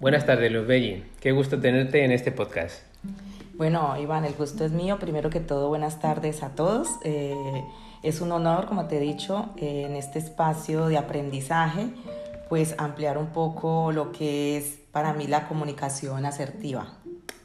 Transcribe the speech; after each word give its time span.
Buenas 0.00 0.24
tardes, 0.24 0.50
Luz 0.50 0.66
Belli. 0.66 1.04
Qué 1.20 1.30
gusto 1.30 1.60
tenerte 1.60 2.02
en 2.06 2.10
este 2.10 2.32
podcast. 2.32 2.82
Bueno, 3.52 4.00
Iván, 4.00 4.24
el 4.24 4.32
gusto 4.32 4.64
es 4.64 4.72
mío. 4.72 4.98
Primero 4.98 5.28
que 5.28 5.40
todo, 5.40 5.68
buenas 5.68 6.00
tardes 6.00 6.42
a 6.42 6.54
todos. 6.54 6.88
Eh, 7.04 7.34
es 8.02 8.22
un 8.22 8.32
honor, 8.32 8.64
como 8.64 8.86
te 8.86 8.96
he 8.96 9.00
dicho, 9.00 9.50
eh, 9.58 9.82
en 9.84 9.96
este 9.96 10.18
espacio 10.18 10.86
de 10.86 10.96
aprendizaje, 10.96 11.88
pues 12.48 12.76
ampliar 12.78 13.18
un 13.18 13.26
poco 13.26 13.92
lo 13.92 14.10
que 14.10 14.56
es 14.56 14.78
para 14.90 15.12
mí 15.12 15.26
la 15.26 15.46
comunicación 15.46 16.24
asertiva. 16.24 16.94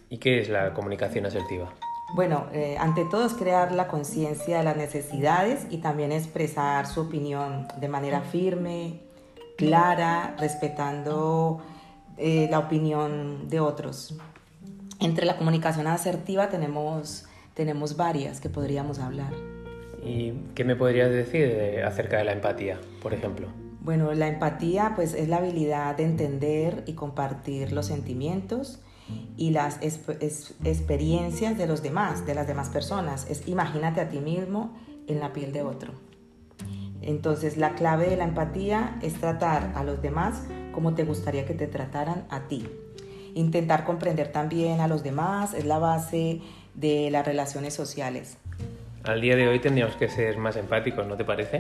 ¿Y 0.10 0.20
qué 0.20 0.40
es 0.40 0.48
la 0.48 0.74
comunicación 0.74 1.26
asertiva? 1.26 1.74
Bueno, 2.14 2.46
eh, 2.54 2.78
ante 2.80 3.04
todo 3.04 3.26
es 3.26 3.34
crear 3.34 3.74
la 3.74 3.90
conciencia 3.90 4.60
de 4.60 4.64
las 4.64 4.78
necesidades 4.78 5.68
y 5.70 5.80
también 5.80 6.14
expresar 6.14 6.88
su 6.88 7.02
opinión 7.02 7.68
de 7.82 7.90
manera 7.90 8.22
firme, 8.22 9.02
clara, 9.58 10.38
respetando 10.40 11.62
eh, 12.18 12.48
la 12.50 12.60
opinión 12.60 13.50
de 13.50 13.60
otros. 13.60 14.18
Entre 15.00 15.26
la 15.26 15.38
comunicación 15.38 15.88
asertiva 15.88 16.50
tenemos, 16.50 17.26
tenemos 17.54 17.98
varias 17.98 18.40
que 18.40 18.50
podríamos 18.50 19.00
hablar. 19.00 19.34
¿Y 20.04 20.34
qué 20.54 20.64
me 20.64 20.76
podrías 20.76 21.10
decir 21.10 21.82
acerca 21.84 22.18
de 22.18 22.26
la 22.26 22.34
empatía, 22.34 22.80
por 23.02 23.14
ejemplo? 23.14 23.48
Bueno, 23.82 24.14
la 24.14 24.28
empatía 24.28 24.94
pues 24.96 25.14
es 25.14 25.30
la 25.30 25.38
habilidad 25.38 25.96
de 25.96 26.06
entender 26.06 26.84
y 26.88 26.94
compartir 26.94 27.72
los 27.72 27.86
sentimientos 27.86 28.82
y 29.38 29.52
las 29.52 29.80
experiencias 29.82 31.58
de 31.58 31.68
los 31.68 31.84
demás, 31.84 32.26
de 32.26 32.34
las 32.34 32.48
demás 32.48 32.70
personas. 32.70 33.30
Es 33.30 33.48
imagínate 33.48 34.02
a 34.02 34.10
ti 34.10 34.20
mismo 34.20 34.76
en 35.08 35.20
la 35.20 35.34
piel 35.34 35.52
de 35.52 35.62
otro. 35.62 35.94
Entonces 37.02 37.58
la 37.58 37.76
clave 37.76 38.10
de 38.10 38.18
la 38.18 38.24
empatía 38.24 38.98
es 39.04 39.14
tratar 39.14 39.74
a 39.76 39.84
los 39.84 40.02
demás 40.02 40.42
como 40.76 40.94
te 40.94 41.06
gustaría 41.06 41.46
que 41.46 41.54
te 41.56 41.66
trataran 41.66 42.26
a 42.30 42.42
ti. 42.42 42.68
Intentar 43.34 43.86
comprender 43.86 44.32
también 44.32 44.82
a 44.82 44.88
los 44.88 45.02
demás 45.02 45.54
es 45.54 45.66
la 45.66 45.80
base 45.80 46.42
de 46.76 47.10
las 47.10 47.26
relaciones 47.26 47.74
sociales. 47.74 48.38
Al 49.04 49.22
día 49.22 49.36
de 49.36 49.48
hoy 49.48 49.60
tendríamos 49.60 49.96
que 49.96 50.10
ser 50.10 50.38
más 50.38 50.56
empáticos, 50.56 51.06
¿no 51.08 51.16
te 51.16 51.24
parece? 51.24 51.60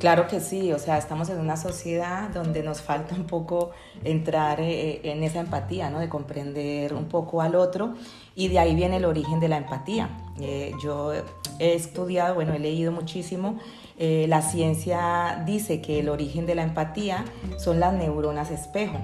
Claro 0.00 0.26
que 0.26 0.40
sí, 0.40 0.72
o 0.72 0.78
sea, 0.78 0.98
estamos 0.98 1.28
en 1.28 1.38
una 1.38 1.56
sociedad 1.56 2.30
donde 2.30 2.62
nos 2.62 2.80
falta 2.80 3.14
un 3.14 3.26
poco 3.26 3.70
entrar 4.02 4.60
eh, 4.60 5.00
en 5.04 5.22
esa 5.22 5.40
empatía, 5.40 5.90
¿no? 5.90 6.00
De 6.00 6.08
comprender 6.08 6.94
un 6.94 7.04
poco 7.04 7.42
al 7.42 7.54
otro 7.54 7.94
y 8.34 8.48
de 8.48 8.58
ahí 8.58 8.74
viene 8.74 8.96
el 8.96 9.04
origen 9.04 9.40
de 9.40 9.48
la 9.48 9.58
empatía. 9.58 10.08
Eh, 10.40 10.72
yo 10.82 11.12
he 11.58 11.74
estudiado, 11.74 12.34
bueno, 12.34 12.54
he 12.54 12.58
leído 12.58 12.92
muchísimo 12.92 13.58
eh, 14.02 14.24
la 14.28 14.40
ciencia 14.40 15.42
dice 15.44 15.82
que 15.82 16.00
el 16.00 16.08
origen 16.08 16.46
de 16.46 16.54
la 16.54 16.62
empatía 16.62 17.26
son 17.58 17.80
las 17.80 17.92
neuronas 17.92 18.50
espejo, 18.50 18.98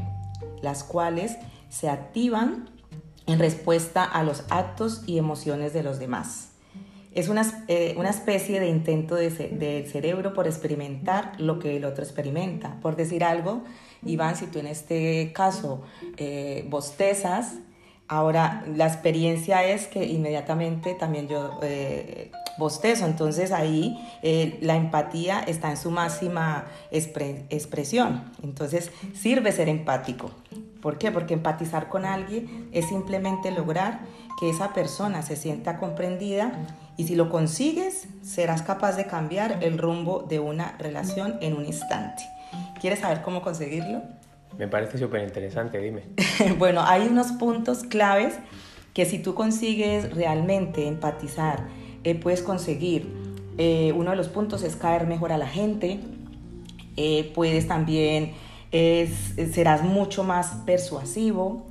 las 0.63 0.85
cuales 0.85 1.37
se 1.69 1.91
activan 1.91 2.71
en 3.27 3.39
respuesta 3.39 4.05
a 4.05 4.23
los 4.23 4.45
actos 4.49 5.03
y 5.07 5.19
emociones 5.19 5.75
de 5.75 5.83
los 5.83 5.99
demás. 5.99 6.53
Es 7.13 7.29
una, 7.29 7.43
eh, 7.69 7.95
especie 8.09 8.59
de 8.59 8.69
intento 8.69 9.17
del 9.17 9.87
cerebro 9.87 10.33
por 10.33 10.47
experimentar 10.47 11.33
lo 11.39 11.59
que 11.59 11.77
el 11.77 11.85
otro 11.85 12.03
experimenta. 12.03 12.81
Por 12.81 12.97
decir 12.97 13.23
algo, 13.23 13.65
Iván, 14.03 14.35
si 14.35 14.47
tú 14.47 14.61
en 14.61 14.67
este 14.67 15.31
caso 15.35 15.83
eh, 16.17 16.67
bostezas, 16.71 17.57
ahora 18.09 18.65
la 18.75 18.87
experiencia 18.87 19.65
es 19.65 19.87
que 19.87 20.05
inmediatamente 20.05 20.95
también 20.95 21.29
yo 21.29 21.59
bostezo. 22.59 23.07
Entonces 23.07 23.53
ahí 23.53 23.99
eh, 24.23 24.59
la 24.61 24.77
empatía 24.77 25.41
está 25.41 25.71
en 25.71 25.77
su 25.77 25.91
máxima 25.91 26.67
expresión. 26.91 28.33
Entonces 28.43 28.91
sirve 29.15 29.53
ser 29.53 29.69
empático. 29.69 30.31
¿Por 30.81 30.99
qué? 30.99 31.11
Porque 31.11 31.35
empatizar 31.35 31.89
con 31.89 32.05
alguien 32.05 32.69
es 32.73 32.87
simplemente 32.87 33.51
lograr 33.51 34.01
que 34.39 34.51
esa 34.51 34.73
persona 34.73 35.23
se 35.23 35.37
sienta 35.37 35.79
comprendida 35.79 36.53
y 36.97 37.07
si 37.07 37.17
lo 37.17 37.31
consigues, 37.31 38.07
serás 38.23 38.63
capaz 38.63 38.93
de 38.93 39.07
cambiar 39.07 39.65
el 39.65 39.79
rumbo 39.79 40.23
de 40.23 40.39
una 40.39 40.77
relación 40.79 41.39
en 41.41 41.57
un 41.57 41.65
instante. 41.65 42.23
¿Quieres 42.81 43.01
saber 43.01 43.23
cómo 43.23 43.43
conseguirlo? 43.43 44.03
Me 44.59 44.69
parece 44.69 44.99
súper 44.99 45.23
interesante, 45.23 45.79
dime. 45.79 46.03
bueno, 46.59 46.83
hay 46.85 47.07
unos 47.09 47.33
puntos 47.33 47.83
claves 47.83 48.39
que 48.95 49.05
si 49.05 49.19
tú 49.19 49.35
consigues 49.35 50.15
realmente 50.15 50.87
empatizar, 50.87 51.67
eh, 52.05 52.15
puedes 52.15 52.41
conseguir. 52.41 53.07
Eh, 53.59 53.93
uno 53.95 54.11
de 54.11 54.17
los 54.17 54.29
puntos 54.29 54.63
es 54.63 54.77
caer 54.77 55.07
mejor 55.07 55.33
a 55.33 55.39
la 55.39 55.47
gente. 55.47 56.01
Eh, 56.97 57.31
puedes 57.35 57.69
también, 57.69 58.33
serás 58.73 59.83
mucho 59.83 60.25
más 60.25 60.63
persuasivo. 60.65 61.67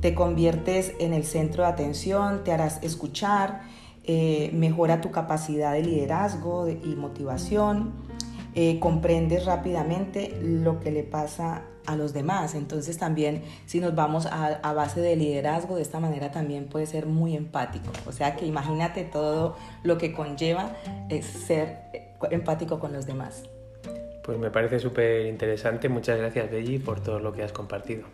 Te 0.00 0.14
conviertes 0.14 0.92
en 1.00 1.14
el 1.14 1.24
centro 1.24 1.64
de 1.64 1.70
atención, 1.70 2.44
te 2.44 2.52
harás 2.52 2.78
escuchar, 2.82 3.62
mejora 4.52 5.00
tu 5.00 5.10
capacidad 5.10 5.72
de 5.72 5.82
liderazgo 5.82 6.68
y 6.68 6.94
motivación. 6.94 7.92
Comprendes 8.80 9.44
rápidamente 9.44 10.38
lo 10.42 10.80
que 10.80 10.90
le 10.90 11.02
pasa 11.04 11.62
a 11.88 11.96
los 11.96 12.12
demás. 12.12 12.54
Entonces 12.54 12.98
también 12.98 13.42
si 13.66 13.80
nos 13.80 13.94
vamos 13.94 14.26
a, 14.26 14.72
base 14.72 15.00
de 15.00 15.16
liderazgo, 15.16 15.76
de 15.76 15.82
esta 15.82 15.98
manera 15.98 16.30
también 16.30 16.66
puede 16.66 16.86
ser 16.86 17.06
muy 17.06 17.34
empático. 17.34 17.90
O 18.06 18.12
sea 18.12 18.36
que 18.36 18.46
imagínate 18.46 19.04
todo 19.04 19.56
lo 19.82 19.98
que 19.98 20.12
conlleva 20.12 20.76
ser 21.46 21.78
empático 22.30 22.78
con 22.78 22.92
los 22.92 23.06
demás. 23.06 23.44
Pues 24.22 24.38
me 24.38 24.50
parece 24.50 24.78
súper 24.78 25.24
interesante. 25.26 25.88
Muchas 25.88 26.18
gracias, 26.18 26.50
Belli, 26.50 26.78
por 26.78 27.00
todo 27.00 27.18
lo 27.18 27.32
que 27.32 27.42
has 27.42 27.52
compartido. 27.52 28.04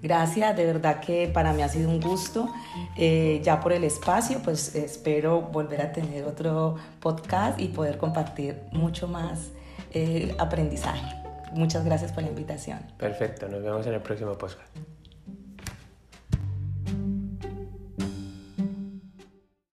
Gracias, 0.00 0.56
de 0.56 0.64
verdad 0.64 1.00
que 1.00 1.28
para 1.28 1.52
mí 1.52 1.60
ha 1.60 1.68
sido 1.68 1.90
un 1.90 2.00
gusto. 2.00 2.48
Eh, 2.96 3.40
ya 3.42 3.60
por 3.60 3.74
el 3.74 3.84
espacio, 3.84 4.40
pues 4.42 4.74
espero 4.74 5.42
volver 5.42 5.82
a 5.82 5.92
tener 5.92 6.24
otro 6.24 6.76
podcast 7.00 7.60
y 7.60 7.68
poder 7.68 7.98
compartir 7.98 8.62
mucho 8.72 9.08
más 9.08 9.50
eh, 9.92 10.34
aprendizaje. 10.38 11.14
Muchas 11.52 11.84
gracias 11.84 12.12
por 12.12 12.22
la 12.22 12.28
invitación. 12.28 12.80
Perfecto, 12.98 13.48
nos 13.48 13.62
vemos 13.62 13.86
en 13.86 13.94
el 13.94 14.00
próximo 14.00 14.36
podcast. 14.36 14.68